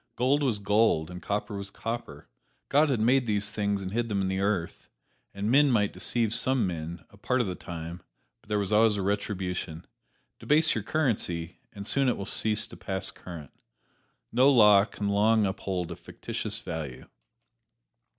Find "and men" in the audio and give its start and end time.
5.31-5.69